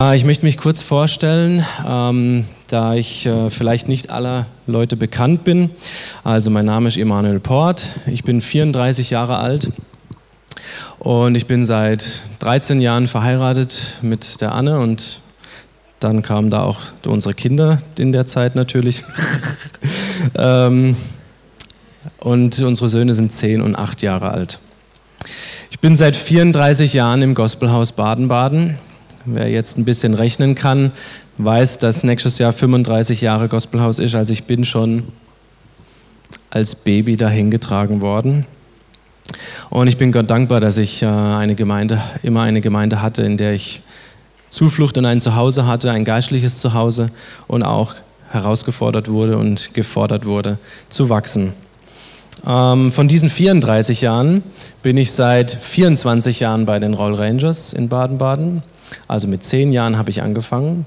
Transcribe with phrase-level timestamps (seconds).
[0.00, 5.44] Äh, ich möchte mich kurz vorstellen, ähm, da ich äh, vielleicht nicht aller Leute bekannt
[5.44, 5.70] bin.
[6.24, 9.70] Also mein Name ist Emanuel Port, ich bin 34 Jahre alt
[10.98, 15.20] und ich bin seit 13 Jahren verheiratet mit der Anne und
[15.98, 19.02] dann kamen da auch unsere Kinder in der Zeit natürlich.
[20.34, 20.96] ähm,
[22.18, 24.60] und unsere Söhne sind 10 und 8 Jahre alt.
[25.70, 28.78] Ich bin seit 34 Jahren im Gospelhaus Baden-Baden
[29.24, 30.92] Wer jetzt ein bisschen rechnen kann,
[31.38, 34.14] weiß, dass nächstes Jahr 35 Jahre Gospelhaus ist.
[34.14, 35.04] Also ich bin schon
[36.48, 38.46] als Baby dahin getragen worden.
[39.68, 43.36] Und ich bin Gott dankbar, dass ich äh, eine Gemeinde, immer eine Gemeinde hatte, in
[43.36, 43.82] der ich
[44.48, 47.10] Zuflucht und ein Zuhause hatte, ein geistliches Zuhause
[47.46, 47.94] und auch
[48.30, 51.52] herausgefordert wurde und gefordert wurde zu wachsen.
[52.46, 54.42] Ähm, von diesen 34 Jahren
[54.82, 58.62] bin ich seit 24 Jahren bei den Roll Rangers in Baden-Baden.
[59.08, 60.86] Also mit zehn Jahren habe ich angefangen.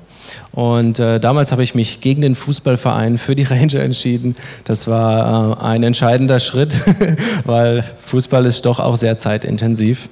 [0.52, 4.34] Und äh, damals habe ich mich gegen den Fußballverein für die Ranger entschieden.
[4.64, 6.76] Das war äh, ein entscheidender Schritt,
[7.46, 10.10] weil Fußball ist doch auch sehr zeitintensiv.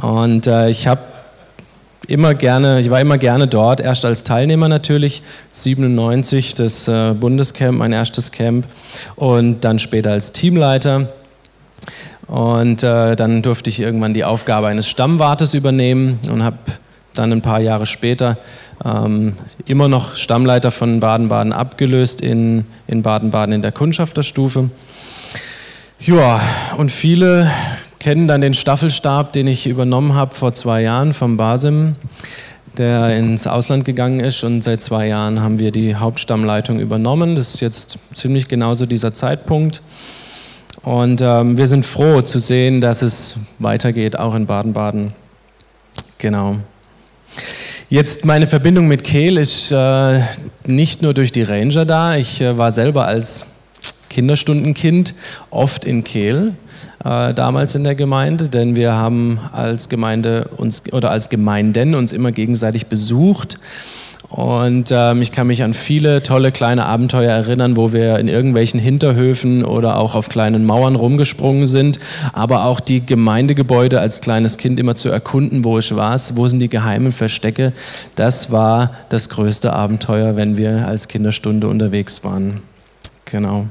[0.00, 1.00] Und äh, ich habe
[2.06, 7.78] immer gerne, ich war immer gerne dort, erst als Teilnehmer natürlich, 97 das äh, Bundescamp,
[7.78, 8.66] mein erstes Camp
[9.16, 11.12] und dann später als Teamleiter.
[12.26, 16.58] Und äh, dann durfte ich irgendwann die Aufgabe eines Stammwartes übernehmen und habe
[17.18, 18.38] dann ein paar Jahre später
[18.84, 24.70] ähm, immer noch Stammleiter von Baden-Baden abgelöst in, in Baden-Baden in der Kundschafterstufe.
[25.98, 26.40] Ja,
[26.76, 27.50] und viele
[27.98, 31.96] kennen dann den Staffelstab, den ich übernommen habe vor zwei Jahren vom Basim,
[32.76, 37.34] der ins Ausland gegangen ist und seit zwei Jahren haben wir die Hauptstammleitung übernommen.
[37.34, 39.82] Das ist jetzt ziemlich genauso dieser Zeitpunkt.
[40.82, 45.14] Und ähm, wir sind froh zu sehen, dass es weitergeht, auch in Baden-Baden.
[46.18, 46.58] Genau.
[47.88, 50.20] Jetzt meine Verbindung mit Kehl ist äh,
[50.66, 52.16] nicht nur durch die Ranger da.
[52.16, 53.46] Ich äh, war selber als
[54.08, 55.14] Kinderstundenkind
[55.50, 56.54] oft in Kehl,
[57.04, 62.12] äh, damals in der Gemeinde, denn wir haben als Gemeinde uns oder als Gemeinden uns
[62.12, 63.58] immer gegenseitig besucht
[64.28, 68.80] und ähm, ich kann mich an viele tolle kleine Abenteuer erinnern, wo wir in irgendwelchen
[68.80, 72.00] Hinterhöfen oder auch auf kleinen Mauern rumgesprungen sind.
[72.32, 76.60] Aber auch die Gemeindegebäude als kleines Kind immer zu erkunden, wo ich war, wo sind
[76.60, 77.72] die geheimen Verstecke.
[78.16, 82.62] Das war das größte Abenteuer, wenn wir als Kinderstunde unterwegs waren.
[83.26, 83.66] Genau.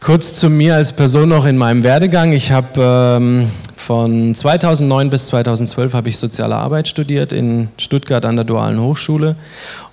[0.00, 2.32] Kurz zu mir als Person noch in meinem Werdegang.
[2.32, 3.48] Ich habe ähm,
[3.84, 9.36] von 2009 bis 2012 habe ich Soziale Arbeit studiert in Stuttgart an der Dualen Hochschule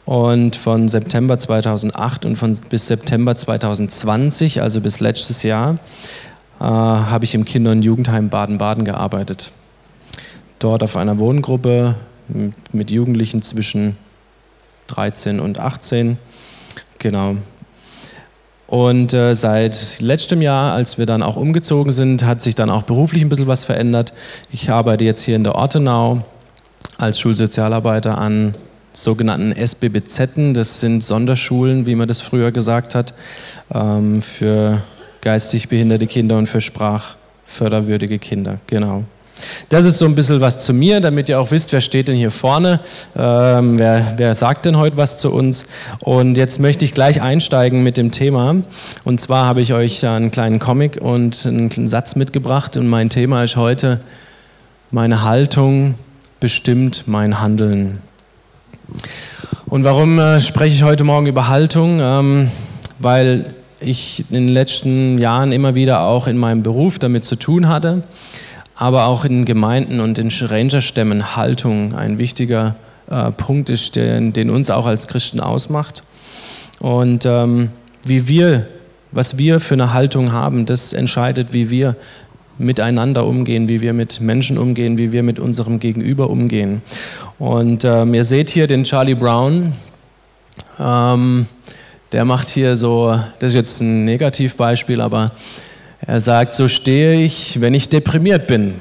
[0.06, 5.74] und von September 2008 und von bis September 2020, also bis letztes Jahr,
[6.62, 9.52] äh, habe ich im Kinder- und Jugendheim Baden-Baden gearbeitet.
[10.60, 11.96] Dort auf einer Wohngruppe
[12.72, 13.98] mit Jugendlichen zwischen
[14.88, 16.18] 13 und 18.
[16.98, 17.36] Genau,
[18.72, 22.84] und äh, seit letztem Jahr, als wir dann auch umgezogen sind, hat sich dann auch
[22.84, 24.14] beruflich ein bisschen was verändert.
[24.50, 26.24] Ich arbeite jetzt hier in der Ortenau
[26.98, 28.56] als Schulsozialarbeiter an
[28.94, 33.14] sogenannten SBBZ, das sind Sonderschulen, wie man das früher gesagt hat,
[33.74, 34.82] ähm, für
[35.20, 38.60] geistig behinderte Kinder und für sprachförderwürdige Kinder.
[38.68, 39.04] Genau.
[39.70, 42.16] Das ist so ein bisschen was zu mir, damit ihr auch wisst, wer steht denn
[42.16, 42.80] hier vorne,
[43.16, 45.66] ähm, wer, wer sagt denn heute was zu uns.
[46.00, 48.56] Und jetzt möchte ich gleich einsteigen mit dem Thema.
[49.04, 52.78] Und zwar habe ich euch einen kleinen Comic und einen Satz mitgebracht.
[52.78, 54.00] Und mein Thema ist heute,
[54.92, 55.96] meine Haltung
[56.40, 58.02] bestimmt mein Handeln.
[59.68, 62.00] Und warum äh, spreche ich heute Morgen über Haltung?
[62.02, 62.52] Ähm,
[63.00, 67.68] weil ich in den letzten Jahren immer wieder auch in meinem Beruf damit zu tun
[67.68, 68.04] hatte
[68.82, 72.78] aber auch in Gemeinden und in Rangerstämmen Haltung ein wichtiger
[73.12, 76.02] äh, Punkt ist, den, den, uns auch als Christen ausmacht.
[76.80, 77.70] Und ähm,
[78.04, 78.66] wie wir,
[79.12, 81.96] was wir für eine Haltung haben, das entscheidet, wie wir
[82.58, 86.82] miteinander umgehen, wie wir mit Menschen umgehen, wie wir mit unserem Gegenüber umgehen.
[87.38, 89.74] Und ähm, ihr seht hier den Charlie Brown.
[90.80, 91.46] Ähm,
[92.12, 95.34] der macht hier so, das ist jetzt ein Negativbeispiel, aber
[96.06, 98.76] er sagt, so stehe ich, wenn ich deprimiert bin.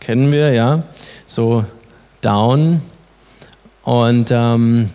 [0.00, 0.84] Kennen wir, ja?
[1.26, 1.64] So
[2.20, 2.82] down.
[3.82, 4.90] Und ähm,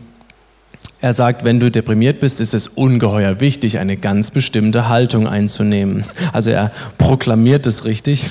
[1.01, 6.05] er sagt, wenn du deprimiert bist, ist es ungeheuer wichtig, eine ganz bestimmte Haltung einzunehmen.
[6.31, 8.29] Also er proklamiert es richtig.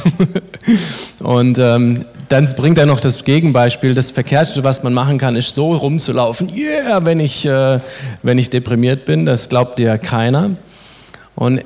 [1.18, 3.94] Und ähm, dann bringt er noch das Gegenbeispiel.
[3.94, 6.50] Das Verkehrteste, was man machen kann, ist so rumzulaufen.
[6.56, 7.80] Yeah, wenn ich, äh,
[8.22, 9.26] wenn ich deprimiert bin.
[9.26, 10.52] Das glaubt dir keiner.
[11.34, 11.64] Und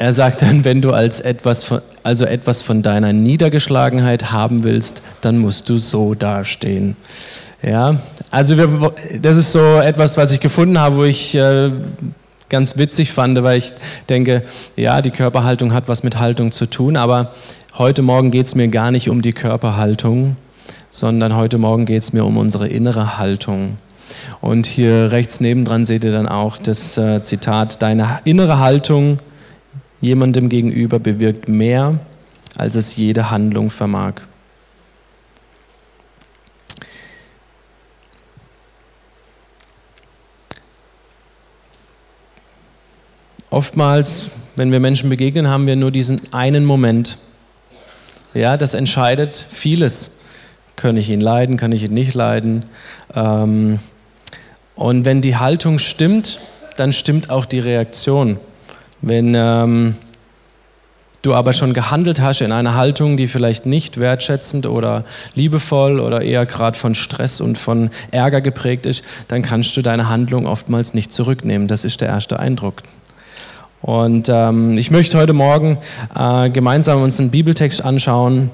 [0.00, 5.02] er sagt dann, wenn du als etwas von, also etwas von deiner Niedergeschlagenheit haben willst,
[5.20, 6.96] dann musst du so dastehen.
[7.62, 8.00] Ja,
[8.30, 11.70] also wir, das ist so etwas, was ich gefunden habe, wo ich äh,
[12.48, 13.74] ganz witzig fand, weil ich
[14.08, 14.44] denke,
[14.74, 17.34] ja, die Körperhaltung hat was mit Haltung zu tun, aber
[17.76, 20.36] heute Morgen geht es mir gar nicht um die Körperhaltung,
[20.90, 23.76] sondern heute Morgen geht es mir um unsere innere Haltung.
[24.40, 29.18] Und hier rechts nebendran seht ihr dann auch das äh, Zitat, deine innere Haltung
[30.00, 32.00] jemandem gegenüber bewirkt mehr,
[32.56, 34.14] als es jede Handlung vermag.
[43.50, 47.18] Oftmals, wenn wir Menschen begegnen, haben wir nur diesen einen Moment.
[48.32, 50.12] Ja, das entscheidet vieles.
[50.76, 52.64] Kann ich ihn leiden, kann ich ihn nicht leiden?
[53.12, 53.80] Ähm,
[54.76, 56.40] und wenn die Haltung stimmt,
[56.76, 58.38] dann stimmt auch die Reaktion.
[59.02, 59.94] Wenn ähm,
[61.22, 65.04] du aber schon gehandelt hast in einer Haltung, die vielleicht nicht wertschätzend oder
[65.34, 70.08] liebevoll oder eher gerade von Stress und von Ärger geprägt ist, dann kannst du deine
[70.08, 71.68] Handlung oftmals nicht zurücknehmen.
[71.68, 72.82] Das ist der erste Eindruck.
[73.82, 75.78] Und ähm, ich möchte heute Morgen
[76.14, 78.50] äh, gemeinsam uns einen Bibeltext anschauen,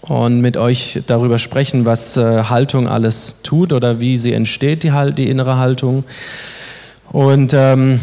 [0.00, 5.12] und mit euch darüber sprechen, was äh, Haltung alles tut oder wie sie entsteht, die,
[5.16, 6.04] die innere Haltung.
[7.10, 8.00] Und ähm,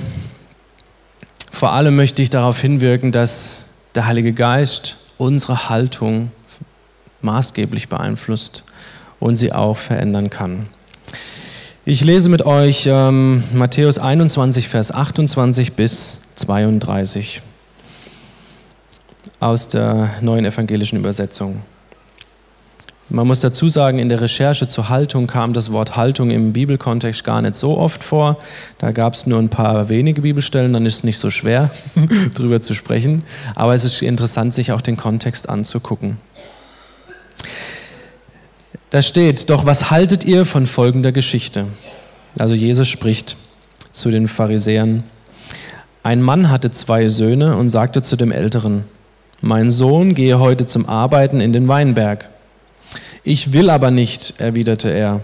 [1.59, 6.31] vor allem möchte ich darauf hinwirken, dass der Heilige Geist unsere Haltung
[7.21, 8.63] maßgeblich beeinflusst
[9.19, 10.67] und sie auch verändern kann.
[11.83, 17.41] Ich lese mit euch ähm, Matthäus 21, Vers 28 bis 32
[19.41, 21.61] aus der neuen evangelischen Übersetzung.
[23.11, 27.23] Man muss dazu sagen, in der Recherche zur Haltung kam das Wort Haltung im Bibelkontext
[27.23, 28.37] gar nicht so oft vor.
[28.77, 31.71] Da gab es nur ein paar wenige Bibelstellen, dann ist es nicht so schwer,
[32.35, 33.23] darüber zu sprechen.
[33.55, 36.17] Aber es ist interessant, sich auch den Kontext anzugucken.
[38.91, 41.65] Da steht, doch was haltet ihr von folgender Geschichte?
[42.37, 43.37] Also Jesus spricht
[43.91, 45.03] zu den Pharisäern.
[46.03, 48.83] Ein Mann hatte zwei Söhne und sagte zu dem Älteren,
[49.41, 52.29] mein Sohn gehe heute zum Arbeiten in den Weinberg.
[53.23, 55.21] Ich will aber nicht, erwiderte er.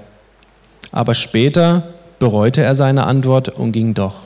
[0.91, 4.23] Aber später bereute er seine Antwort und ging doch.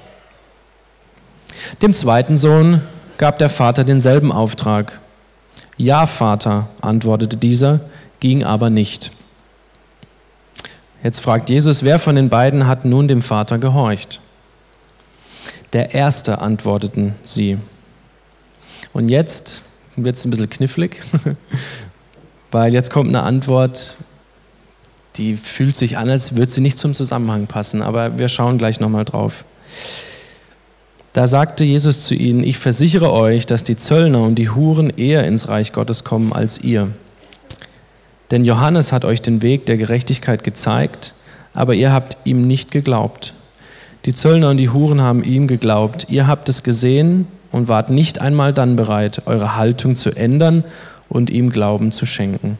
[1.82, 2.82] Dem zweiten Sohn
[3.18, 5.00] gab der Vater denselben Auftrag.
[5.78, 7.82] Ja, Vater, antwortete dieser,
[8.20, 9.12] ging aber nicht.
[11.04, 14.20] Jetzt fragt Jesus, wer von den beiden hat nun dem Vater gehorcht?
[15.72, 17.58] Der erste, antworteten sie.
[18.92, 19.64] Und jetzt
[19.96, 21.02] wird es ein bisschen knifflig,
[22.52, 23.98] weil jetzt kommt eine Antwort,
[25.16, 28.80] die fühlt sich an, als würde sie nicht zum Zusammenhang passen, aber wir schauen gleich
[28.80, 29.46] nochmal drauf.
[31.14, 35.24] Da sagte Jesus zu ihnen, ich versichere euch, dass die Zöllner und die Huren eher
[35.26, 36.90] ins Reich Gottes kommen als ihr.
[38.32, 41.16] Denn Johannes hat euch den Weg der Gerechtigkeit gezeigt,
[41.54, 43.34] aber ihr habt ihm nicht geglaubt.
[44.06, 46.06] Die Zöllner und die Huren haben ihm geglaubt.
[46.10, 50.64] Ihr habt es gesehen und wart nicht einmal dann bereit, eure Haltung zu ändern
[51.10, 52.58] und ihm Glauben zu schenken.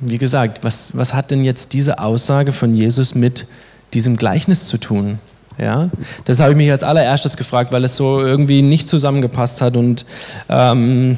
[0.00, 3.46] Wie gesagt, was, was hat denn jetzt diese Aussage von Jesus mit
[3.92, 5.18] diesem Gleichnis zu tun?
[5.56, 5.88] Ja,
[6.24, 10.04] das habe ich mich als allererstes gefragt, weil es so irgendwie nicht zusammengepasst hat und
[10.48, 11.16] ähm,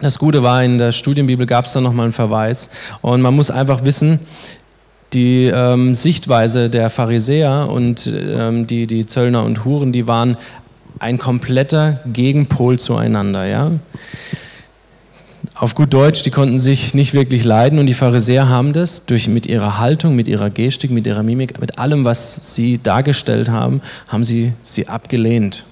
[0.00, 2.68] das Gute war, in der Studienbibel gab es da nochmal einen Verweis
[3.00, 4.18] und man muss einfach wissen,
[5.12, 10.36] die ähm, Sichtweise der Pharisäer und ähm, die, die Zöllner und Huren, die waren
[11.00, 13.46] ein kompletter Gegenpol zueinander.
[13.46, 13.72] Ja?
[15.54, 19.26] Auf gut Deutsch, die konnten sich nicht wirklich leiden und die Pharisäer haben das durch,
[19.26, 23.80] mit ihrer Haltung, mit ihrer Gestik, mit ihrer Mimik, mit allem, was sie dargestellt haben,
[24.08, 25.64] haben sie sie abgelehnt.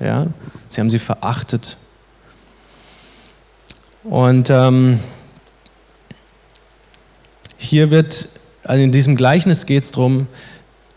[0.00, 0.26] Ja?
[0.68, 1.76] Sie haben sie verachtet.
[4.02, 4.98] Und ähm,
[7.56, 8.28] hier wird,
[8.64, 10.26] also in diesem Gleichnis geht es darum,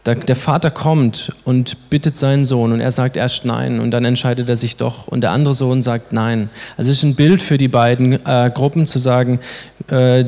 [0.06, 4.50] der Vater kommt und bittet seinen Sohn und er sagt erst nein und dann entscheidet
[4.50, 6.50] er sich doch und der andere Sohn sagt nein.
[6.78, 9.40] Also es ist ein Bild für die beiden äh, Gruppen zu sagen,
[9.88, 10.26] äh,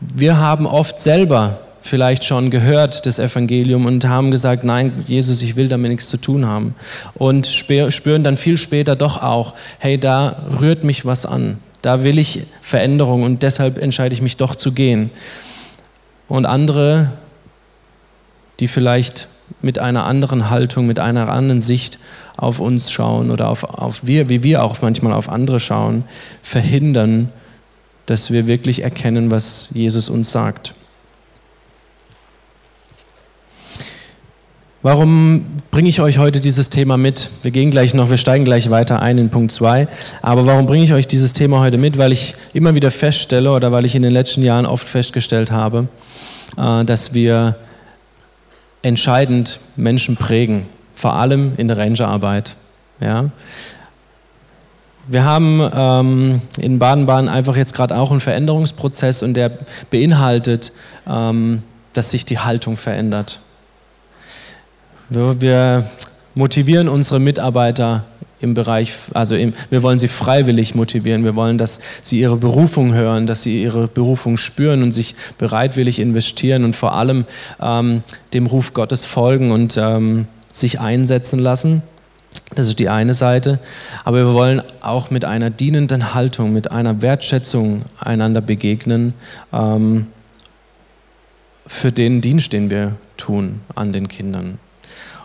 [0.00, 5.54] wir haben oft selber vielleicht schon gehört das Evangelium und haben gesagt, nein, Jesus, ich
[5.54, 6.74] will damit nichts zu tun haben.
[7.14, 12.18] Und spüren dann viel später doch auch, hey, da rührt mich was an, da will
[12.18, 15.10] ich Veränderung und deshalb entscheide ich mich doch zu gehen.
[16.26, 17.12] Und andere
[18.60, 19.28] die vielleicht
[19.60, 21.98] mit einer anderen Haltung, mit einer anderen Sicht
[22.36, 26.04] auf uns schauen oder auf, auf wir, wie wir auch manchmal auf andere schauen,
[26.42, 27.30] verhindern,
[28.06, 30.74] dass wir wirklich erkennen, was Jesus uns sagt.
[34.82, 37.30] Warum bringe ich euch heute dieses Thema mit?
[37.40, 39.88] Wir gehen gleich noch, wir steigen gleich weiter ein in Punkt 2.
[40.20, 41.96] Aber warum bringe ich euch dieses Thema heute mit?
[41.96, 45.88] Weil ich immer wieder feststelle oder weil ich in den letzten Jahren oft festgestellt habe,
[46.58, 47.56] äh, dass wir
[48.84, 52.54] entscheidend Menschen prägen, vor allem in der Rangerarbeit.
[53.00, 53.30] Ja?
[55.06, 59.58] Wir haben ähm, in Baden-Baden einfach jetzt gerade auch einen Veränderungsprozess und der
[59.90, 60.72] beinhaltet,
[61.06, 61.62] ähm,
[61.94, 63.40] dass sich die Haltung verändert.
[65.08, 65.90] Wir
[66.34, 68.04] motivieren unsere Mitarbeiter
[68.44, 71.24] im Bereich, also im, wir wollen sie freiwillig motivieren.
[71.24, 75.98] Wir wollen, dass sie ihre Berufung hören, dass sie ihre Berufung spüren und sich bereitwillig
[75.98, 77.24] investieren und vor allem
[77.60, 81.82] ähm, dem Ruf Gottes folgen und ähm, sich einsetzen lassen.
[82.54, 83.58] Das ist die eine Seite.
[84.04, 89.14] Aber wir wollen auch mit einer dienenden Haltung, mit einer Wertschätzung einander begegnen
[89.52, 90.06] ähm,
[91.66, 94.58] für den Dienst, den wir tun an den Kindern.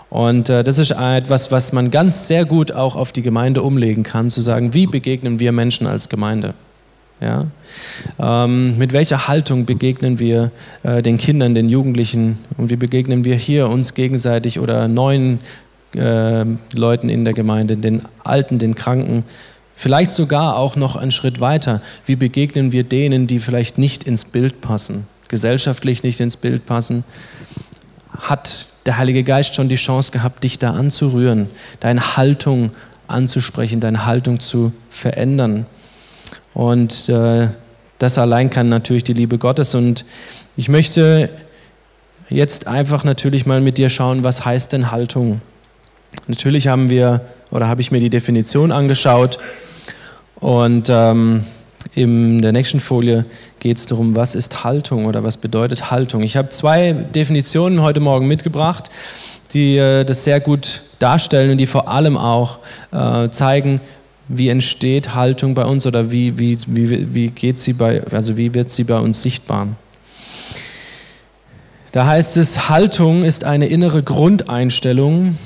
[0.10, 4.04] Und äh, das ist etwas, was man ganz sehr gut auch auf die Gemeinde umlegen
[4.04, 6.56] kann, zu sagen, wie begegnen wir Menschen als Gemeinde?
[7.22, 7.46] Ja?
[8.18, 10.52] Ähm, mit welcher Haltung begegnen wir
[10.84, 15.40] äh, den Kindern, den Jugendlichen und wie begegnen wir hier uns gegenseitig oder neuen
[15.96, 19.26] äh, Leuten in der Gemeinde, den Alten, den Kranken?
[19.76, 21.82] Vielleicht sogar auch noch einen Schritt weiter.
[22.06, 27.04] Wie begegnen wir denen, die vielleicht nicht ins Bild passen, gesellschaftlich nicht ins Bild passen?
[28.20, 31.50] Hat der Heilige Geist schon die Chance gehabt, dich da anzurühren,
[31.80, 32.72] deine Haltung
[33.08, 35.66] anzusprechen, deine Haltung zu verändern.
[36.54, 37.48] Und äh,
[37.98, 39.76] das allein kann natürlich die Liebe Gottes.
[39.76, 40.06] Und
[40.58, 41.30] ich möchte
[42.30, 45.42] jetzt einfach natürlich mal mit dir schauen, was heißt denn Haltung?
[46.28, 47.22] Natürlich haben wir,
[47.52, 49.40] oder habe ich mir die Definition angeschaut
[50.36, 51.44] und ähm,
[51.96, 53.26] in der nächsten Folie
[53.60, 56.22] geht es darum, was ist Haltung oder was bedeutet Haltung.
[56.22, 58.90] Ich habe zwei Definitionen heute Morgen mitgebracht,
[59.54, 62.60] die äh, das sehr gut darstellen und die vor allem auch
[62.92, 63.82] äh, zeigen,
[64.28, 68.54] wie entsteht Haltung bei uns oder wie, wie, wie, wie, geht sie bei, also wie
[68.54, 69.70] wird sie bei uns sichtbar.
[71.92, 75.40] Da heißt es, Haltung ist eine innere Grundeinstellung,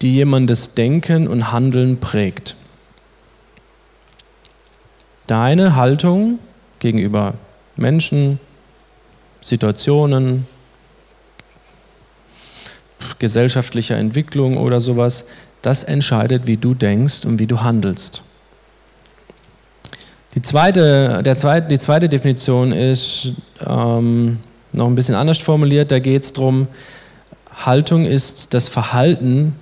[0.00, 2.56] die jemandes Denken und Handeln prägt
[5.28, 6.40] deine Haltung
[6.80, 7.34] gegenüber
[7.76, 8.40] Menschen,
[9.40, 10.46] Situationen,
[13.20, 15.24] gesellschaftlicher Entwicklung oder sowas,
[15.62, 18.24] das entscheidet, wie du denkst und wie du handelst.
[20.34, 23.32] Die zweite, der zweite, die zweite Definition ist
[23.64, 24.40] ähm,
[24.72, 25.90] noch ein bisschen anders formuliert.
[25.90, 26.68] Da geht es darum,
[27.52, 29.56] Haltung ist das Verhalten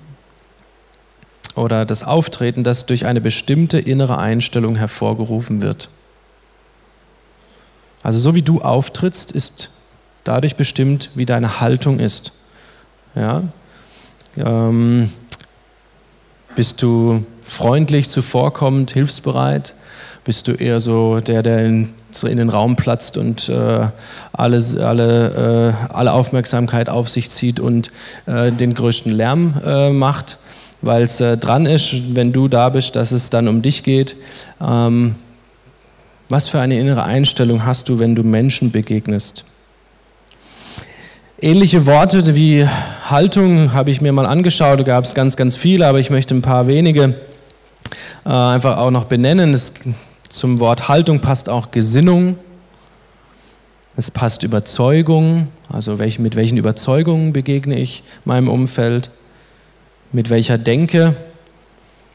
[1.56, 5.88] oder das Auftreten, das durch eine bestimmte innere Einstellung hervorgerufen wird.
[8.02, 9.70] Also so wie du auftrittst, ist
[10.22, 12.32] dadurch bestimmt, wie deine Haltung ist.
[13.14, 13.44] Ja?
[14.36, 15.10] Ähm,
[16.54, 19.74] bist du freundlich, zuvorkommend, hilfsbereit?
[20.24, 23.88] Bist du eher so der, der in, in den Raum platzt und äh,
[24.32, 27.90] alles, alle, äh, alle Aufmerksamkeit auf sich zieht und
[28.26, 30.38] äh, den größten Lärm äh, macht?
[30.86, 34.16] Weil es äh, dran ist, wenn du da bist, dass es dann um dich geht.
[34.60, 35.16] Ähm,
[36.28, 39.44] was für eine innere Einstellung hast du, wenn du Menschen begegnest?
[41.40, 45.86] Ähnliche Worte wie Haltung habe ich mir mal angeschaut, da gab es ganz, ganz viele,
[45.86, 47.14] aber ich möchte ein paar wenige
[48.24, 49.52] äh, einfach auch noch benennen.
[49.52, 49.72] Es,
[50.30, 52.38] zum Wort Haltung passt auch Gesinnung,
[53.96, 59.10] es passt Überzeugung, also welch, mit welchen Überzeugungen begegne ich meinem Umfeld
[60.12, 61.16] mit welcher Denke,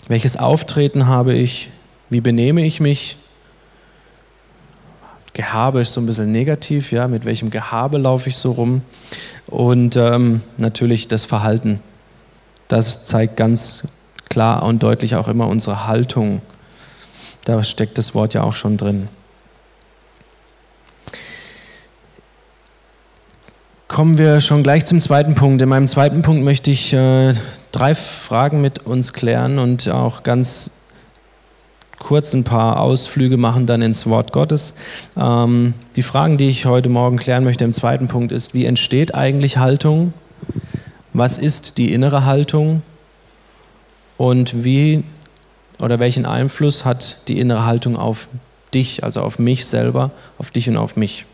[0.08, 1.70] welches Auftreten habe ich,
[2.10, 3.18] wie benehme ich mich.
[5.34, 8.82] Gehabe ist so ein bisschen negativ, ja, mit welchem Gehabe laufe ich so rum.
[9.48, 11.82] Und ähm, natürlich das Verhalten.
[12.68, 13.88] Das zeigt ganz
[14.30, 16.42] klar und deutlich auch immer unsere Haltung.
[17.46, 19.08] Da steckt das Wort ja auch schon drin.
[23.88, 25.62] Kommen wir schon gleich zum zweiten Punkt.
[25.62, 27.34] In meinem zweiten Punkt möchte ich äh,
[27.72, 30.72] drei Fragen mit uns klären und auch ganz
[32.00, 34.74] kurz ein paar Ausflüge machen dann ins Wort Gottes.
[35.16, 39.14] Ähm, die Fragen, die ich heute Morgen klären möchte im zweiten Punkt ist, wie entsteht
[39.14, 40.14] eigentlich Haltung?
[41.14, 42.82] Was ist die innere Haltung?
[44.18, 45.04] Und wie
[45.80, 48.30] oder welchen Einfluss hat die innere Haltung auf
[48.74, 51.26] dich, also auf mich selber, auf dich und auf mich?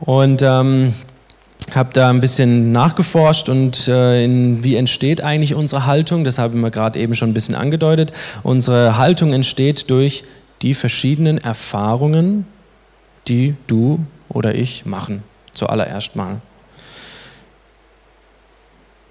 [0.00, 0.94] Und ähm,
[1.72, 6.24] habe da ein bisschen nachgeforscht und äh, in, wie entsteht eigentlich unsere Haltung.
[6.24, 8.12] Das haben wir gerade eben schon ein bisschen angedeutet.
[8.42, 10.24] Unsere Haltung entsteht durch
[10.62, 12.46] die verschiedenen Erfahrungen,
[13.28, 15.22] die du oder ich machen.
[15.52, 16.40] Zuallererst mal.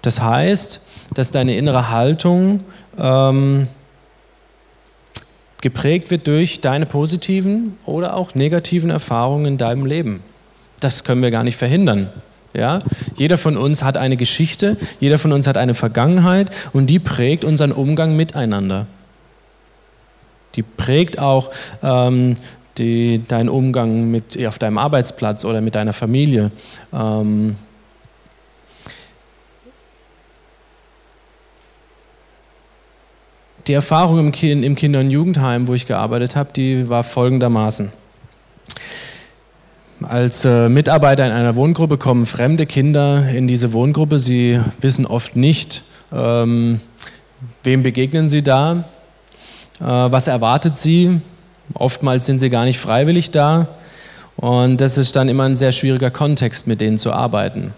[0.02, 0.80] Das heißt,
[1.14, 2.58] dass deine innere Haltung
[2.98, 3.68] ähm,
[5.62, 10.22] geprägt wird durch deine positiven oder auch negativen Erfahrungen in deinem Leben.
[10.80, 12.10] Das können wir gar nicht verhindern.
[12.54, 12.80] Ja?
[13.16, 17.44] Jeder von uns hat eine Geschichte, jeder von uns hat eine Vergangenheit und die prägt
[17.44, 18.86] unseren Umgang miteinander.
[20.54, 21.50] Die prägt auch
[21.82, 22.36] ähm,
[22.78, 26.52] die, deinen Umgang mit, auf deinem Arbeitsplatz oder mit deiner Familie.
[26.92, 27.56] Ähm,
[33.66, 38.03] die Erfahrung im, kind, im Kinder- und Jugendheim, wo ich gearbeitet habe, die war folgendermaßen.
[40.08, 44.18] Als äh, Mitarbeiter in einer Wohngruppe kommen fremde Kinder in diese Wohngruppe.
[44.18, 45.82] Sie wissen oft nicht,
[46.12, 46.80] ähm,
[47.62, 48.84] wem begegnen sie da,
[49.80, 51.20] äh, was erwartet sie.
[51.72, 53.68] Oftmals sind sie gar nicht freiwillig da.
[54.36, 57.72] Und das ist dann immer ein sehr schwieriger Kontext, mit denen zu arbeiten.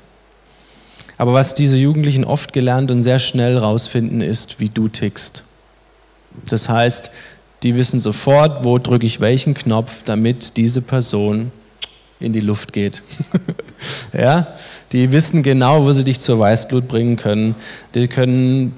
[1.18, 5.44] Aber was diese Jugendlichen oft gelernt und sehr schnell rausfinden, ist, wie du tickst.
[6.48, 7.10] Das heißt,
[7.62, 11.52] die wissen sofort, wo drücke ich welchen Knopf, damit diese Person
[12.20, 13.02] in die Luft geht.
[14.12, 14.48] ja?
[14.92, 17.56] Die wissen genau, wo sie dich zur Weißglut bringen können.
[17.94, 18.74] Die können,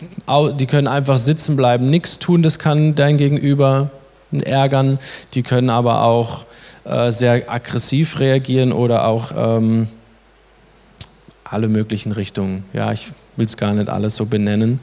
[0.58, 3.90] die können einfach sitzen bleiben, nichts tun, das kann dein Gegenüber
[4.32, 4.98] ärgern.
[5.34, 6.46] Die können aber auch
[6.84, 9.88] äh, sehr aggressiv reagieren oder auch ähm,
[11.44, 12.64] alle möglichen Richtungen.
[12.72, 14.80] Ja, ich will es gar nicht alles so benennen.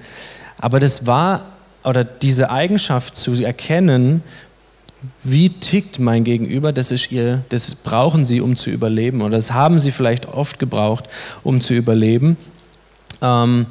[0.57, 1.45] Aber das war,
[1.83, 4.23] oder diese Eigenschaft zu erkennen,
[5.23, 9.51] wie tickt mein Gegenüber, das ist ihr, das brauchen sie, um zu überleben, oder das
[9.51, 11.05] haben sie vielleicht oft gebraucht,
[11.43, 12.37] um zu überleben.
[13.21, 13.67] Ähm,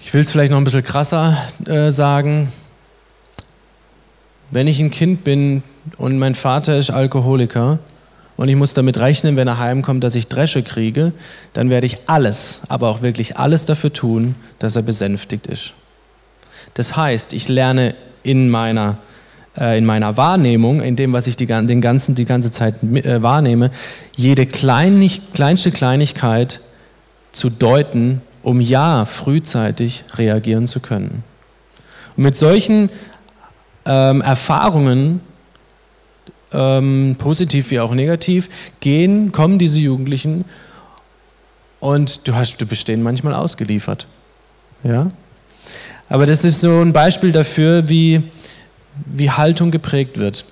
[0.00, 2.52] ich will es vielleicht noch ein bisschen krasser äh, sagen.
[4.50, 5.62] Wenn ich ein Kind bin
[5.96, 7.78] und mein Vater ist Alkoholiker
[8.36, 11.12] und ich muss damit rechnen, wenn er heimkommt, dass ich Dresche kriege,
[11.54, 15.72] dann werde ich alles, aber auch wirklich alles dafür tun, dass er besänftigt ist.
[16.74, 18.98] Das heißt, ich lerne in meiner
[19.58, 23.22] äh, in meiner Wahrnehmung, in dem, was ich die, den ganzen, die ganze Zeit äh,
[23.22, 23.70] wahrnehme,
[24.16, 26.60] jede Kleinig, kleinste Kleinigkeit
[27.32, 31.24] zu deuten, um ja frühzeitig reagieren zu können.
[32.16, 32.90] Und mit solchen
[33.86, 35.20] ähm, Erfahrungen,
[36.52, 38.48] ähm, positiv wie auch negativ,
[38.80, 40.44] gehen, kommen diese Jugendlichen
[41.80, 44.06] und du, hast, du bist denen manchmal ausgeliefert.
[44.84, 45.10] Ja?
[46.08, 48.22] Aber das ist so ein Beispiel dafür, wie
[49.06, 50.44] wie Haltung geprägt wird.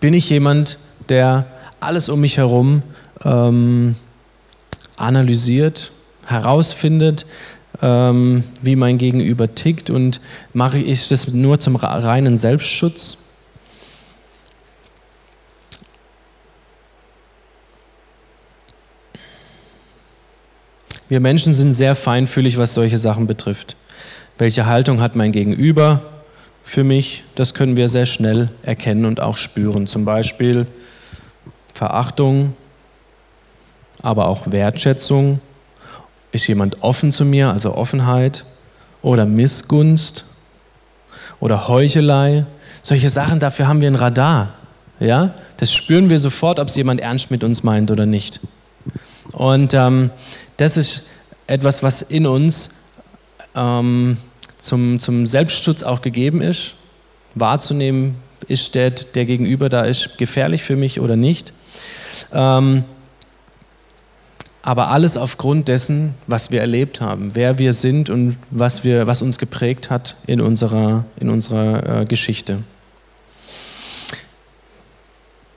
[0.00, 0.78] Bin ich jemand,
[1.08, 1.46] der
[1.80, 2.82] alles um mich herum
[3.24, 3.96] ähm,
[4.96, 5.92] analysiert,
[6.26, 7.26] herausfindet,
[7.80, 10.20] ähm, wie mein Gegenüber tickt und
[10.52, 13.18] mache ich das nur zum reinen Selbstschutz?
[21.08, 23.76] Wir Menschen sind sehr feinfühlig, was solche Sachen betrifft.
[24.38, 26.11] Welche Haltung hat mein Gegenüber?
[26.64, 29.86] Für mich, das können wir sehr schnell erkennen und auch spüren.
[29.86, 30.66] Zum Beispiel
[31.74, 32.54] Verachtung,
[34.00, 35.40] aber auch Wertschätzung.
[36.30, 38.46] Ist jemand offen zu mir, also Offenheit?
[39.02, 40.24] Oder Missgunst?
[41.40, 42.46] Oder Heuchelei?
[42.82, 44.54] Solche Sachen, dafür haben wir ein Radar.
[44.98, 45.34] Ja?
[45.58, 48.40] Das spüren wir sofort, ob es jemand ernst mit uns meint oder nicht.
[49.32, 50.10] Und ähm,
[50.56, 51.04] das ist
[51.46, 52.70] etwas, was in uns
[53.54, 54.16] ähm,
[54.62, 56.74] zum, zum Selbstschutz auch gegeben ist,
[57.34, 58.16] wahrzunehmen,
[58.48, 61.52] ist der, der Gegenüber da ist gefährlich für mich oder nicht.
[62.32, 62.84] Ähm,
[64.62, 69.20] aber alles aufgrund dessen, was wir erlebt haben, wer wir sind und was, wir, was
[69.20, 72.62] uns geprägt hat in unserer, in unserer äh, Geschichte.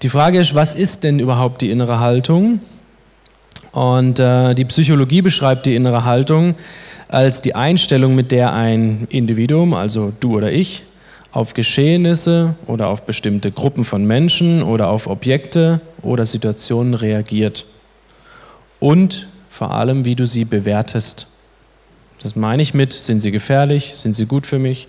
[0.01, 2.61] Die Frage ist, was ist denn überhaupt die innere Haltung?
[3.71, 6.55] Und äh, die Psychologie beschreibt die innere Haltung
[7.07, 10.83] als die Einstellung, mit der ein Individuum, also du oder ich,
[11.31, 17.65] auf Geschehnisse oder auf bestimmte Gruppen von Menschen oder auf Objekte oder Situationen reagiert.
[18.79, 21.27] Und vor allem, wie du sie bewertest.
[22.21, 24.87] Das meine ich mit, sind sie gefährlich, sind sie gut für mich,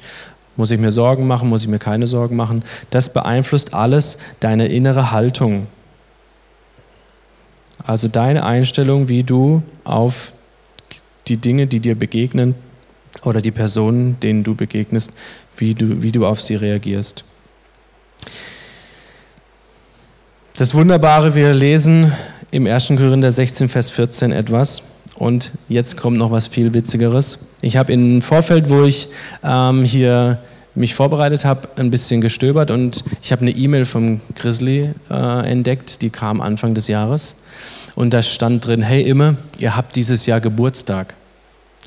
[0.56, 2.64] muss ich mir Sorgen machen, muss ich mir keine Sorgen machen.
[2.90, 5.66] Das beeinflusst alles deine innere Haltung.
[7.84, 10.32] Also deine Einstellung, wie du auf
[11.28, 12.54] die Dinge, die dir begegnen
[13.24, 15.10] oder die Personen, denen du begegnest,
[15.56, 17.24] wie du, wie du auf sie reagierst.
[20.56, 22.12] Das Wunderbare, wir lesen
[22.50, 22.88] im 1.
[22.88, 24.82] Korinther 16, Vers 14 etwas.
[25.16, 27.38] Und jetzt kommt noch was viel Witzigeres.
[27.62, 29.08] Ich habe im Vorfeld, wo ich
[29.42, 30.38] ähm, hier
[30.74, 36.02] mich vorbereitet habe, ein bisschen gestöbert und ich habe eine E-Mail vom Grizzly äh, entdeckt,
[36.02, 37.34] die kam Anfang des Jahres
[37.96, 41.14] und da stand drin, hey Imme, ihr habt dieses Jahr Geburtstag.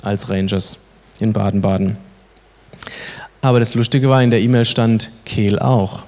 [0.02, 0.80] als Rangers
[1.20, 1.98] in Baden-Baden.
[3.42, 6.04] Aber das Lustige war, in der E-Mail stand Kehl auch.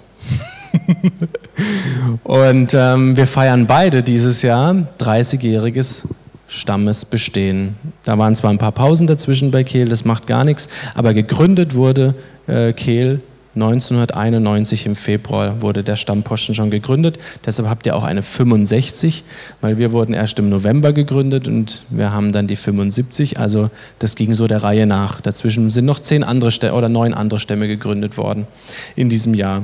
[2.23, 6.03] und ähm, wir feiern beide dieses Jahr 30-jähriges
[6.47, 7.75] Stammesbestehen.
[8.03, 11.75] Da waren zwar ein paar Pausen dazwischen bei Kehl, das macht gar nichts, aber gegründet
[11.75, 12.15] wurde
[12.47, 13.21] äh, Kehl
[13.55, 17.17] 1991 im Februar wurde der Stammposten schon gegründet.
[17.45, 19.25] Deshalb habt ihr auch eine 65,
[19.59, 23.39] weil wir wurden erst im November gegründet und wir haben dann die 75.
[23.39, 25.19] Also das ging so der Reihe nach.
[25.19, 28.47] Dazwischen sind noch zehn andere Stämme oder neun andere Stämme gegründet worden
[28.95, 29.63] in diesem Jahr.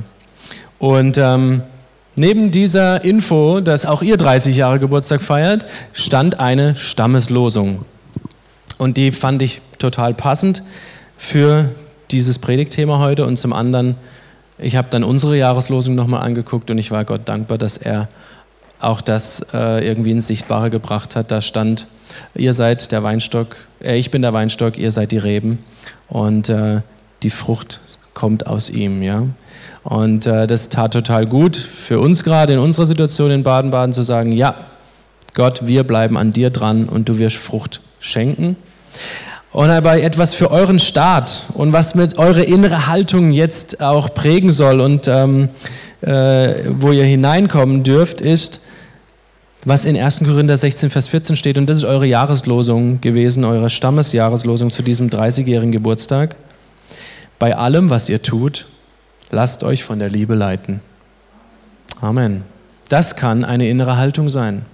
[0.80, 1.62] Und ähm,
[2.18, 7.86] neben dieser Info, dass auch ihr 30 Jahre Geburtstag feiert, stand eine Stammeslosung.
[8.78, 10.62] Und die fand ich total passend
[11.18, 11.70] für
[12.12, 13.96] dieses Predigtthema heute und zum anderen,
[14.58, 18.08] ich habe dann unsere Jahreslosung nochmal angeguckt und ich war Gott dankbar, dass er
[18.80, 21.32] auch das äh, irgendwie ins Sichtbare gebracht hat.
[21.32, 21.88] Da stand,
[22.36, 25.60] ihr seid der Weinstock, äh, ich bin der Weinstock, ihr seid die Reben
[26.08, 26.82] und äh,
[27.24, 27.82] die Frucht
[28.14, 29.02] kommt aus ihm.
[29.02, 29.24] Ja?
[29.84, 34.04] Und äh, das tat total gut für uns gerade in unserer Situation in Baden-Baden zu
[34.04, 34.56] sagen, ja,
[35.34, 38.56] Gott, wir bleiben an dir dran und du wirst Frucht schenken
[39.58, 44.52] und dabei etwas für euren Staat und was mit eure innere Haltung jetzt auch prägen
[44.52, 45.50] soll und ähm,
[46.02, 48.62] äh, wo ihr hineinkommen dürft, ist,
[49.66, 50.20] was in 1.
[50.20, 51.58] Korinther 16, Vers 14 steht.
[51.58, 56.36] Und das ist eure Jahreslosung gewesen, eure Stammesjahreslosung zu diesem 30-jährigen Geburtstag.
[57.40, 58.68] Bei allem, was ihr tut,
[59.32, 60.82] lasst euch von der Liebe leiten.
[62.00, 62.44] Amen.
[62.90, 64.68] Das kann eine innere Haltung sein.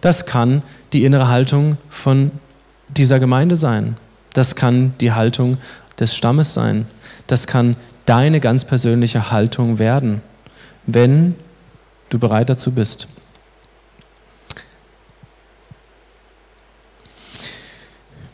[0.00, 2.32] Das kann die innere Haltung von
[2.96, 3.96] dieser Gemeinde sein.
[4.32, 5.58] Das kann die Haltung
[5.98, 6.86] des Stammes sein.
[7.26, 7.76] Das kann
[8.06, 10.22] deine ganz persönliche Haltung werden,
[10.86, 11.36] wenn
[12.08, 13.08] du bereit dazu bist.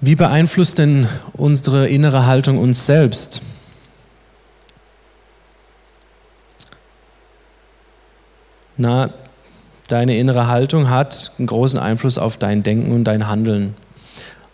[0.00, 3.40] Wie beeinflusst denn unsere innere Haltung uns selbst?
[8.76, 9.10] Na,
[9.88, 13.74] deine innere Haltung hat einen großen Einfluss auf dein Denken und dein Handeln.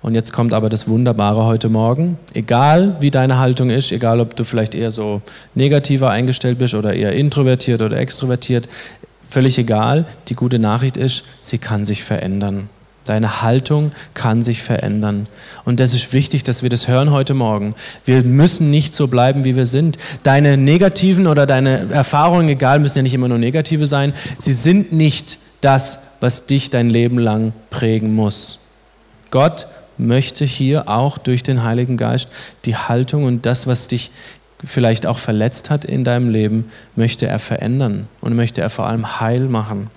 [0.02, 2.18] Und jetzt kommt aber das Wunderbare heute Morgen.
[2.34, 5.22] Egal wie deine Haltung ist, egal ob du vielleicht eher so
[5.54, 8.68] negativer eingestellt bist oder eher introvertiert oder extrovertiert,
[9.30, 10.06] völlig egal.
[10.28, 12.68] Die gute Nachricht ist, sie kann sich verändern.
[13.04, 15.26] Deine Haltung kann sich verändern.
[15.64, 17.74] Und das ist wichtig, dass wir das hören heute Morgen.
[18.04, 19.98] Wir müssen nicht so bleiben, wie wir sind.
[20.22, 24.92] Deine negativen oder deine Erfahrungen, egal, müssen ja nicht immer nur negative sein, sie sind
[24.92, 28.60] nicht das, was dich dein Leben lang prägen muss.
[29.30, 29.66] Gott
[29.98, 32.28] möchte hier auch durch den Heiligen Geist
[32.64, 34.10] die Haltung und das, was dich
[34.64, 39.20] vielleicht auch verletzt hat in deinem Leben, möchte er verändern und möchte er vor allem
[39.20, 39.90] heil machen.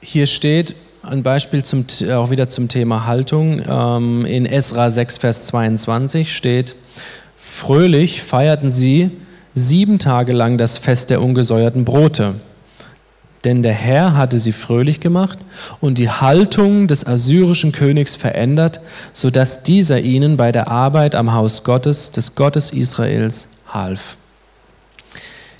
[0.00, 3.62] Hier steht ein Beispiel zum, auch wieder zum Thema Haltung.
[3.68, 6.76] Ähm, in Esra 6, Vers 22 steht,
[7.36, 9.10] Fröhlich feierten sie
[9.56, 12.34] sieben Tage lang das Fest der ungesäuerten Brote.
[13.44, 15.38] Denn der Herr hatte sie fröhlich gemacht
[15.80, 18.80] und die Haltung des assyrischen Königs verändert,
[19.12, 24.18] sodass dieser ihnen bei der Arbeit am Haus Gottes, des Gottes Israels, half.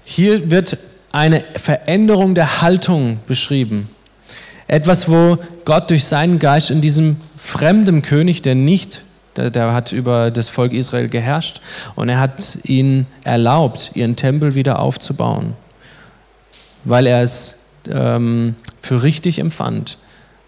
[0.04, 0.78] Hier wird
[1.10, 3.88] eine Veränderung der Haltung beschrieben.
[4.68, 9.02] Etwas, wo Gott durch seinen Geist in diesem fremden König, der nicht
[9.36, 11.60] der, der, hat über das Volk Israel geherrscht
[11.94, 15.54] und er hat ihnen erlaubt, ihren Tempel wieder aufzubauen,
[16.84, 19.98] weil er es ähm, für richtig empfand.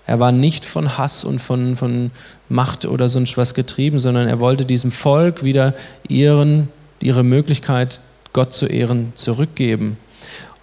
[0.06, 2.10] Er war nicht von Hass und von, von
[2.48, 5.74] Macht oder sonst was getrieben, sondern er wollte diesem Volk wieder
[6.08, 8.00] ihren, ihre Möglichkeit,
[8.32, 9.98] Gott zu ehren, zurückgeben.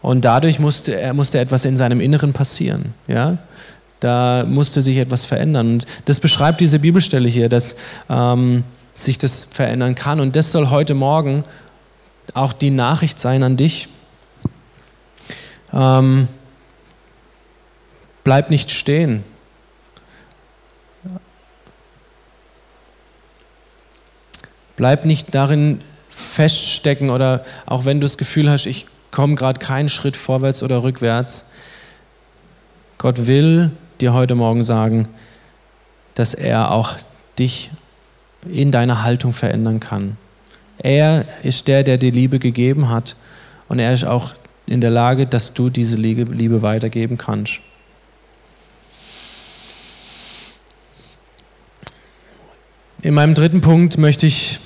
[0.02, 2.94] Und dadurch musste, er, musste etwas in seinem Inneren passieren.
[3.08, 3.38] Ja?
[4.06, 5.68] Da musste sich etwas verändern.
[5.68, 7.76] Und das beschreibt diese Bibelstelle hier, dass
[8.08, 8.64] ähm,
[8.94, 10.20] sich das verändern kann.
[10.20, 11.44] Und das soll heute Morgen
[12.36, 13.88] auch die Nachricht sein an dich.
[15.74, 16.28] Ähm,
[18.24, 19.24] bleib nicht stehen.
[24.76, 29.90] Bleib nicht darin feststecken oder auch wenn du das Gefühl hast, ich komme gerade keinen
[29.90, 31.46] Schritt vorwärts oder rückwärts.
[33.00, 35.08] Gott will dir heute Morgen sagen,
[36.14, 36.96] dass er auch
[37.38, 37.72] dich
[38.50, 40.18] in deiner Haltung verändern kann.
[40.78, 43.16] Er ist der, der die Liebe gegeben hat
[43.68, 44.34] und er ist auch
[44.66, 47.62] in der Lage, dass du diese Liebe weitergeben kannst.
[53.02, 54.60] In meinem dritten Punkt möchte ich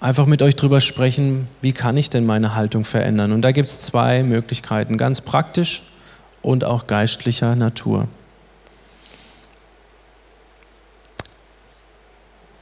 [0.00, 3.32] einfach mit euch drüber sprechen, wie kann ich denn meine Haltung verändern.
[3.32, 5.82] Und da gibt es zwei Möglichkeiten, ganz praktisch
[6.42, 8.08] und auch geistlicher Natur.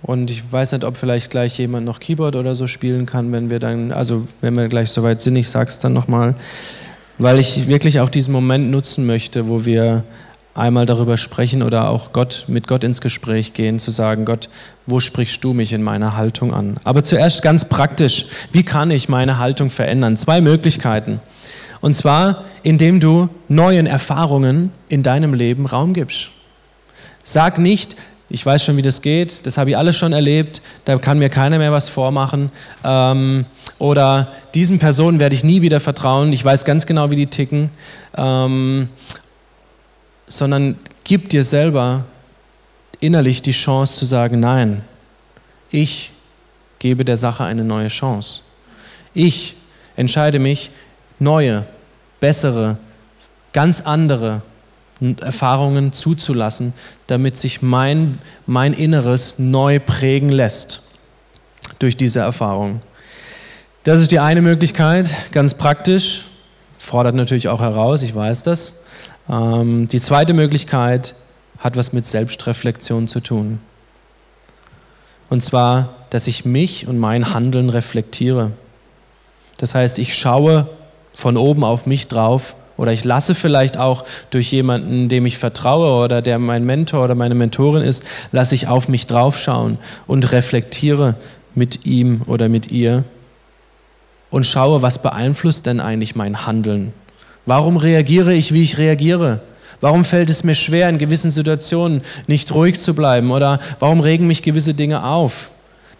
[0.02, 3.50] Und ich weiß nicht, ob vielleicht gleich jemand noch Keyboard oder so spielen kann, wenn
[3.50, 6.34] wir dann, also wenn wir gleich soweit sind, ich sag's dann nochmal,
[7.18, 10.04] weil ich wirklich auch diesen Moment nutzen möchte, wo wir
[10.54, 14.48] einmal darüber sprechen oder auch Gott, mit Gott ins Gespräch gehen, zu sagen, Gott,
[14.86, 16.78] wo sprichst du mich in meiner Haltung an?
[16.82, 20.16] Aber zuerst ganz praktisch, wie kann ich meine Haltung verändern?
[20.16, 21.20] Zwei Möglichkeiten.
[21.80, 26.30] Und zwar, indem du neuen Erfahrungen in deinem Leben Raum gibst.
[27.22, 27.96] Sag nicht,
[28.28, 31.30] ich weiß schon, wie das geht, das habe ich alles schon erlebt, da kann mir
[31.30, 32.52] keiner mehr was vormachen.
[32.84, 33.46] Ähm,
[33.78, 37.70] oder diesen Personen werde ich nie wieder vertrauen, ich weiß ganz genau, wie die ticken.
[38.16, 38.88] Ähm,
[40.28, 42.04] sondern gib dir selber
[43.00, 44.84] innerlich die Chance zu sagen, nein,
[45.70, 46.12] ich
[46.78, 48.42] gebe der Sache eine neue Chance.
[49.12, 49.56] Ich
[49.96, 50.70] entscheide mich,
[51.20, 51.64] neue,
[52.18, 52.78] bessere,
[53.52, 54.42] ganz andere
[55.20, 56.74] Erfahrungen zuzulassen,
[57.06, 60.82] damit sich mein, mein Inneres neu prägen lässt
[61.78, 62.82] durch diese Erfahrung.
[63.84, 66.26] Das ist die eine Möglichkeit, ganz praktisch,
[66.78, 68.74] fordert natürlich auch heraus, ich weiß das.
[69.28, 71.14] Ähm, die zweite Möglichkeit
[71.58, 73.60] hat was mit Selbstreflexion zu tun.
[75.30, 78.50] Und zwar, dass ich mich und mein Handeln reflektiere.
[79.56, 80.68] Das heißt, ich schaue
[81.20, 86.02] von oben auf mich drauf oder ich lasse vielleicht auch durch jemanden, dem ich vertraue
[86.02, 88.02] oder der mein Mentor oder meine Mentorin ist,
[88.32, 91.14] lasse ich auf mich draufschauen und reflektiere
[91.54, 93.04] mit ihm oder mit ihr
[94.30, 96.94] und schaue, was beeinflusst denn eigentlich mein Handeln?
[97.44, 99.40] Warum reagiere ich, wie ich reagiere?
[99.82, 103.30] Warum fällt es mir schwer, in gewissen Situationen nicht ruhig zu bleiben?
[103.30, 105.50] Oder warum regen mich gewisse Dinge auf?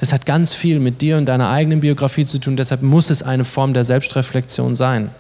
[0.01, 2.57] Das hat ganz viel mit dir und deiner eigenen Biografie zu tun.
[2.57, 5.11] Deshalb muss es eine Form der Selbstreflexion sein.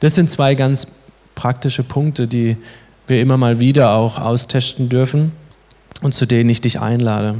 [0.00, 0.86] Das sind zwei ganz
[1.34, 2.56] praktische Punkte, die
[3.06, 5.32] wir immer mal wieder auch austesten dürfen
[6.00, 7.36] und zu denen ich dich einlade.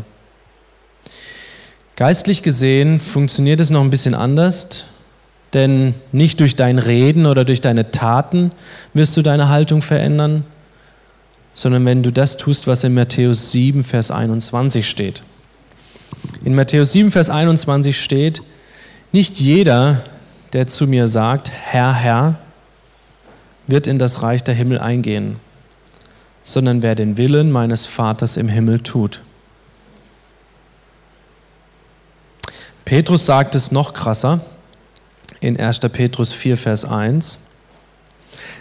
[1.97, 4.85] Geistlich gesehen funktioniert es noch ein bisschen anders,
[5.55, 8.53] denn nicht durch dein Reden oder durch deine Taten
[8.93, 10.45] wirst du deine Haltung verändern,
[11.55, 15.23] sondern wenn du das tust, was in Matthäus 7, Vers 21 steht.
[16.45, 18.43] In Matthäus 7, Vers 21 steht,
[19.13, 20.05] nicht jeder,
[20.53, 22.39] der zu mir sagt, Herr, Herr,
[23.67, 25.37] wird in das Reich der Himmel eingehen,
[26.43, 29.23] sondern wer den Willen meines Vaters im Himmel tut.
[32.85, 34.41] Petrus sagt es noch krasser
[35.41, 35.81] in 1.
[35.81, 37.39] Petrus 4, Vers 1.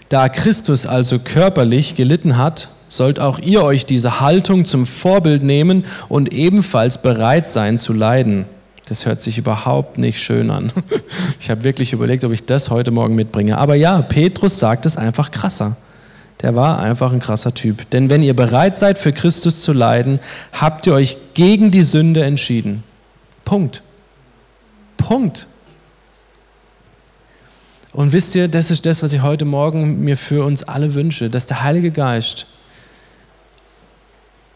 [0.10, 5.86] Da Christus also körperlich gelitten hat, sollt auch ihr euch diese Haltung zum Vorbild nehmen
[6.10, 8.46] und ebenfalls bereit sein zu leiden.
[8.88, 10.72] Das hört sich überhaupt nicht schön an.
[11.40, 13.58] Ich habe wirklich überlegt, ob ich das heute Morgen mitbringe.
[13.58, 15.78] Aber ja, Petrus sagt es einfach krasser.
[16.42, 17.90] Der war einfach ein krasser Typ.
[17.92, 20.20] Denn wenn ihr bereit seid, für Christus zu leiden,
[20.52, 22.84] habt ihr euch gegen die Sünde entschieden.
[23.46, 23.84] Punkt.
[24.98, 25.48] Punkt.
[27.92, 31.30] Und wisst ihr, das ist das, was ich heute Morgen mir für uns alle wünsche,
[31.30, 32.46] dass der Heilige Geist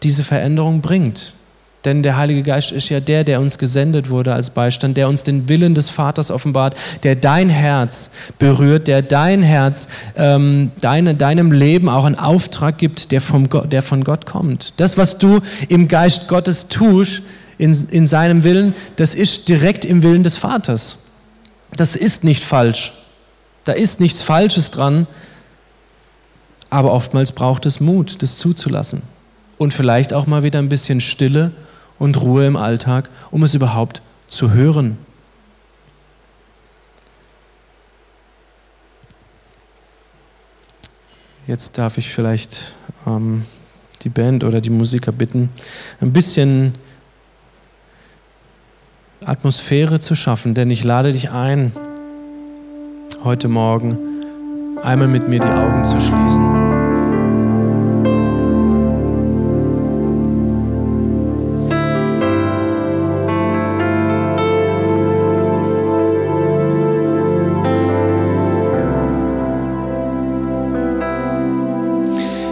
[0.04, 1.34] diese Veränderung bringt.
[1.86, 5.24] Denn der Heilige Geist ist ja der, der uns gesendet wurde als Beistand, der uns
[5.24, 11.52] den Willen des Vaters offenbart, der dein Herz berührt, der dein Herz, ähm, deine, deinem
[11.52, 14.74] Leben auch einen Auftrag gibt, der, vom Gott, der von Gott kommt.
[14.78, 17.22] Das, was du im Geist Gottes tust,
[17.58, 20.98] in, in seinem Willen, das ist direkt im Willen des Vaters.
[21.76, 22.94] Das ist nicht falsch.
[23.64, 25.08] Da ist nichts Falsches dran,
[26.70, 29.04] aber oftmals braucht es Mut, das zuzulassen.
[29.58, 31.52] Und vielleicht auch mal wieder ein bisschen Stille
[32.00, 34.98] und Ruhe im Alltag, um es überhaupt zu hören.
[41.46, 42.74] Jetzt darf ich vielleicht
[43.06, 43.46] ähm,
[44.02, 45.50] die Band oder die Musiker bitten,
[46.00, 46.74] ein bisschen
[49.26, 51.74] Atmosphäre zu schaffen, denn ich lade dich ein,
[53.24, 53.98] heute Morgen
[54.84, 56.44] einmal mit mir die Augen zu schließen.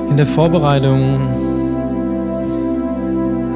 [0.10, 1.28] In der Vorbereitung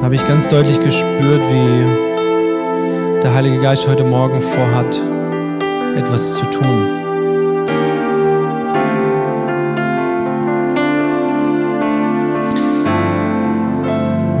[0.02, 5.02] habe ich ganz deutlich gespürt, wie der Heilige Geist heute Morgen vorhat,
[5.96, 6.95] etwas zu tun.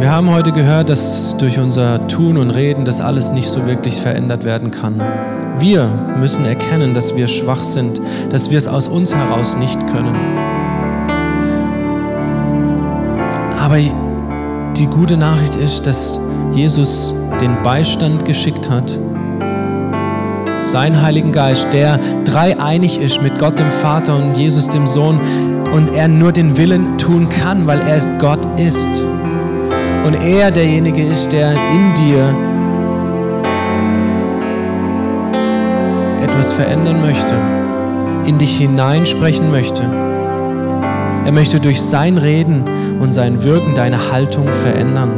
[0.06, 4.00] Wir haben heute gehört, dass durch unser Tun und Reden das alles nicht so wirklich
[4.00, 5.02] verändert werden kann.
[5.58, 10.14] Wir müssen erkennen, dass wir schwach sind, dass wir es aus uns heraus nicht können.
[13.58, 13.78] Aber
[14.76, 16.20] die gute Nachricht ist, dass
[16.52, 18.96] Jesus den Beistand geschickt hat,
[20.60, 25.18] seinen Heiligen Geist, der dreieinig ist mit Gott dem Vater und Jesus dem Sohn
[25.74, 29.02] und er nur den Willen tun kann, weil er Gott ist.
[30.06, 32.32] Und er derjenige ist, der in dir
[36.22, 37.34] etwas verändern möchte,
[38.24, 39.82] in dich hineinsprechen möchte.
[39.82, 42.62] Er möchte durch sein Reden
[43.00, 45.10] und sein Wirken deine Haltung verändern.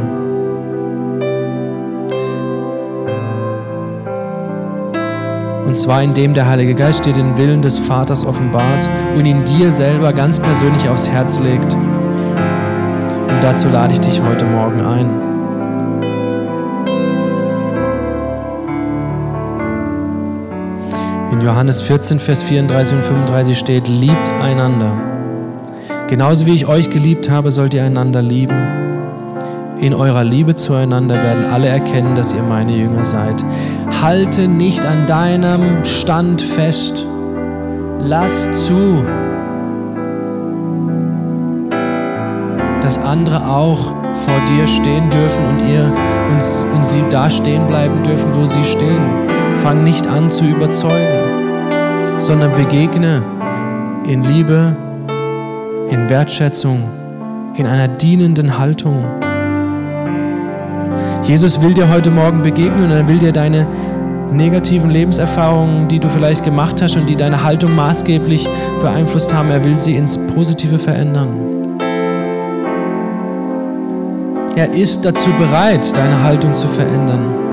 [5.66, 9.70] Und zwar indem der Heilige Geist dir den Willen des Vaters offenbart und ihn dir
[9.70, 11.76] selber ganz persönlich aufs Herz legt.
[13.38, 15.06] Und dazu lade ich dich heute Morgen ein.
[21.30, 24.92] In Johannes 14, Vers 34 und 35 steht, liebt einander.
[26.08, 28.56] Genauso wie ich euch geliebt habe, sollt ihr einander lieben.
[29.80, 33.44] In eurer Liebe zueinander werden alle erkennen, dass ihr meine Jünger seid.
[34.02, 37.06] Halte nicht an deinem Stand fest.
[38.00, 39.04] Lass zu,
[42.88, 45.92] dass andere auch vor dir stehen dürfen und ihr
[46.30, 49.02] und, und sie da stehen bleiben dürfen, wo sie stehen.
[49.56, 53.22] Fang nicht an zu überzeugen, sondern begegne
[54.06, 54.74] in Liebe,
[55.90, 56.82] in Wertschätzung,
[57.56, 59.04] in einer dienenden Haltung.
[61.24, 63.66] Jesus will dir heute Morgen begegnen und er will dir deine
[64.32, 68.48] negativen Lebenserfahrungen, die du vielleicht gemacht hast und die deine Haltung maßgeblich
[68.80, 71.47] beeinflusst haben, er will sie ins Positive verändern.
[74.56, 77.48] Er ist dazu bereit, deine Haltung zu verändern.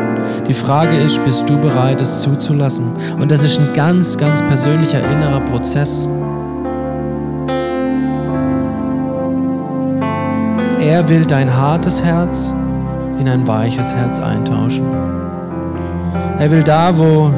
[0.47, 2.85] Die Frage ist, bist du bereit, es zuzulassen?
[3.19, 6.07] Und das ist ein ganz, ganz persönlicher innerer Prozess.
[10.79, 12.53] Er will dein hartes Herz
[13.19, 14.85] in ein weiches Herz eintauschen.
[16.37, 17.31] Er will da, wo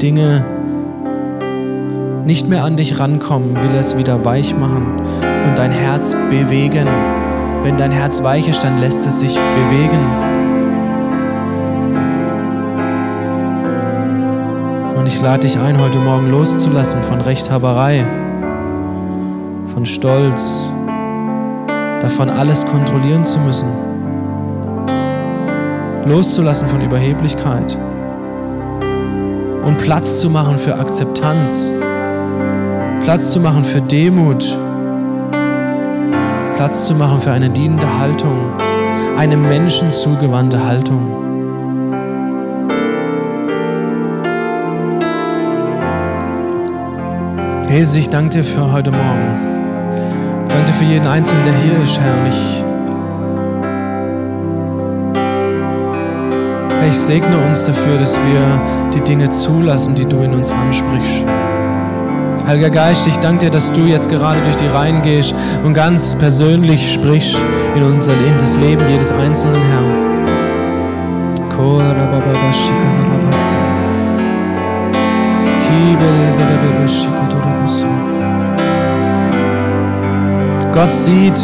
[0.00, 0.44] Dinge
[2.24, 5.00] nicht mehr an dich rankommen, will es wieder weich machen
[5.46, 6.88] und dein Herz bewegen.
[7.64, 9.98] Wenn dein Herz weich ist, dann lässt es sich bewegen.
[14.98, 18.06] Und ich lade dich ein, heute Morgen loszulassen von Rechthaberei,
[19.72, 20.62] von Stolz,
[22.02, 23.68] davon alles kontrollieren zu müssen.
[26.04, 27.78] Loszulassen von Überheblichkeit.
[29.64, 31.72] Und Platz zu machen für Akzeptanz,
[33.04, 34.54] Platz zu machen für Demut,
[36.56, 38.52] Platz zu machen für eine dienende Haltung,
[39.16, 41.10] eine menschenzugewandte Haltung.
[47.68, 49.94] Jesus, ich danke dir für heute Morgen.
[50.44, 52.20] Ich danke dir für jeden Einzelnen, der hier ist, Herr.
[52.20, 52.64] Und ich
[56.94, 61.24] ich segne uns dafür, dass wir die Dinge zulassen, die du in uns ansprichst.
[62.46, 66.14] Heiliger Geist, ich danke dir, dass du jetzt gerade durch die Reihen gehst und ganz
[66.14, 67.38] persönlich sprichst
[67.74, 70.04] in unser in das Leben jedes einzelnen Herrn.
[80.72, 81.40] Gott sieht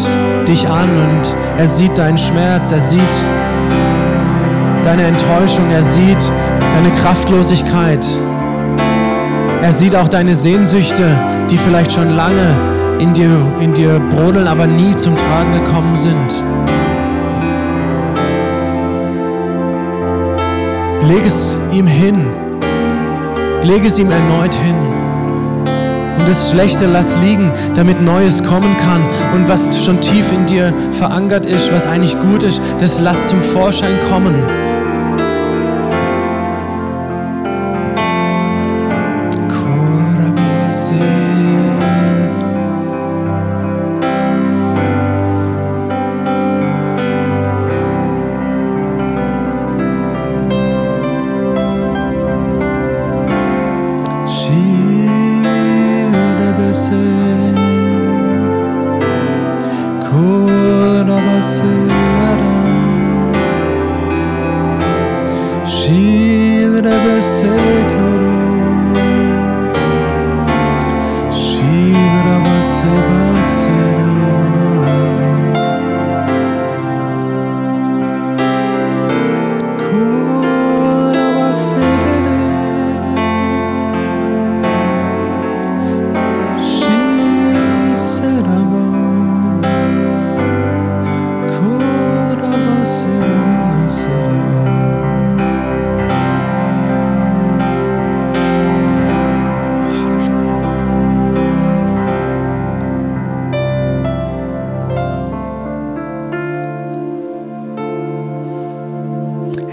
[0.46, 3.00] dich an und er sieht deinen Schmerz, er sieht
[4.82, 6.30] deine Enttäuschung, er sieht
[6.74, 8.04] deine Kraftlosigkeit.
[9.62, 11.04] Er sieht auch deine Sehnsüchte,
[11.50, 12.56] die vielleicht schon lange
[12.98, 16.42] in dir, in dir brodeln, aber nie zum Tragen gekommen sind.
[21.06, 22.26] Leg es ihm hin.
[23.62, 24.76] Leg es ihm erneut hin.
[26.18, 29.02] Und das Schlechte lass liegen, damit Neues kommen kann.
[29.34, 33.42] Und was schon tief in dir verankert ist, was eigentlich gut ist, das lass zum
[33.42, 34.42] Vorschein kommen.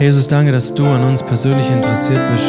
[0.07, 2.45] Jesus, danke, dass du an uns persönlich interessiert bist.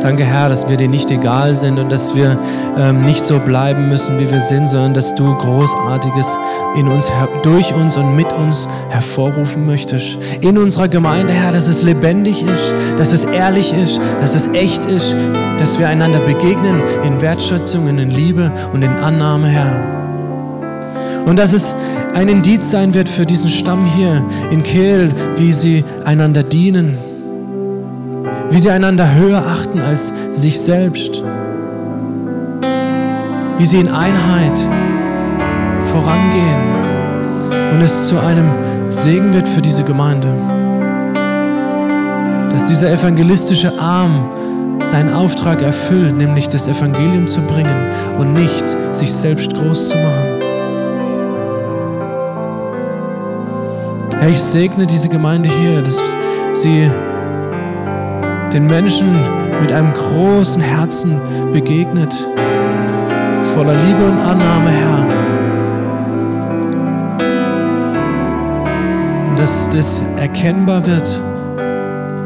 [0.00, 2.38] Danke, Herr, dass wir dir nicht egal sind und dass wir
[2.78, 6.38] ähm, nicht so bleiben müssen, wie wir sind, sondern dass du Großartiges
[6.78, 7.12] in uns,
[7.42, 10.18] durch uns und mit uns hervorrufen möchtest.
[10.40, 14.86] In unserer Gemeinde, Herr, dass es lebendig ist, dass es ehrlich ist, dass es echt
[14.86, 15.14] ist,
[15.58, 21.26] dass wir einander begegnen in Wertschätzung, in Liebe und in Annahme, Herr.
[21.26, 21.74] Und dass es
[22.14, 26.98] ein Indiz sein wird für diesen Stamm hier in Kehl, wie sie einander dienen
[28.50, 31.22] wie sie einander höher achten als sich selbst,
[33.58, 34.58] wie sie in Einheit
[35.92, 36.58] vorangehen
[37.72, 38.50] und es zu einem
[38.88, 40.28] Segen wird für diese Gemeinde,
[42.50, 44.28] dass dieser evangelistische Arm
[44.82, 50.29] seinen Auftrag erfüllt, nämlich das Evangelium zu bringen und nicht sich selbst groß zu machen.
[54.20, 55.98] Herr, ich segne diese Gemeinde hier, dass
[56.52, 56.90] sie
[58.52, 59.08] den Menschen
[59.62, 61.18] mit einem großen Herzen
[61.54, 62.12] begegnet,
[63.54, 65.06] voller Liebe und Annahme, Herr.
[69.30, 71.22] Und dass das erkennbar wird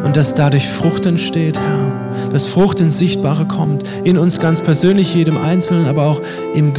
[0.03, 2.31] und dass dadurch Frucht entsteht, Herr.
[2.33, 6.21] Dass Frucht ins Sichtbare kommt, in uns ganz persönlich, jedem Einzelnen, aber auch
[6.55, 6.73] im,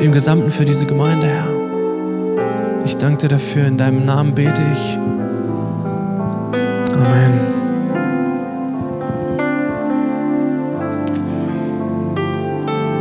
[0.00, 1.61] im Gesamten für diese Gemeinde, Herr.
[3.02, 3.66] Danke dafür.
[3.66, 5.01] In deinem Namen bete ich.